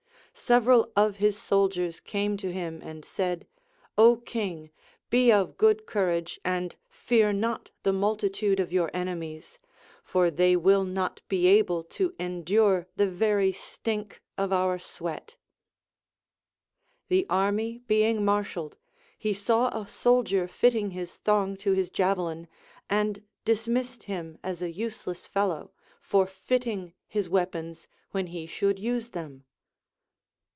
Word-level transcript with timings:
Several 0.33 0.89
of 0.95 1.17
his 1.17 1.37
soldiers 1.37 1.99
came 1.99 2.37
to 2.37 2.53
him 2.53 2.79
and 2.81 3.03
said: 3.03 3.45
Ο 3.97 4.15
Kiuii! 4.15 4.71
be 5.09 5.29
of 5.31 5.57
good 5.57 5.85
courage, 5.85 6.39
and 6.45 6.73
fear 6.89 7.33
not 7.33 7.69
the 7.83 7.91
multitude 7.91 8.57
of 8.61 8.71
your 8.71 8.89
ene 8.95 9.19
mies, 9.19 9.57
for 10.03 10.31
they 10.31 10.55
will 10.55 10.85
not 10.85 11.21
be 11.27 11.47
able 11.47 11.83
to 11.83 12.15
endure 12.17 12.87
the 12.95 13.09
very 13.09 13.51
stink 13.51 14.23
of 14.37 14.53
our 14.53 14.79
sweat. 14.79 15.35
The 17.09 17.25
army 17.29 17.79
being 17.79 18.23
marshalled, 18.23 18.77
he 19.19 19.33
saw 19.33 19.67
a 19.77 19.85
soldier 19.85 20.47
200 20.47 20.47
THE 20.47 20.47
APOPHTHEGMS 20.47 20.53
OF 20.53 20.53
KINGS 20.53 20.61
fitting 20.73 20.91
his 20.91 21.15
thong 21.17 21.57
to 21.57 21.71
his 21.73 21.89
javelin, 21.91 22.47
and 22.89 23.21
dismissed 23.43 24.03
him 24.03 24.39
as 24.43 24.61
a 24.61 24.71
use 24.71 25.05
less 25.05 25.25
fellow, 25.25 25.73
for 25.99 26.25
fitting 26.25 26.93
his 27.05 27.27
weapons 27.29 27.89
when 28.11 28.27
he 28.27 28.45
should 28.47 28.79
use 28.79 29.09
them. 29.09 29.43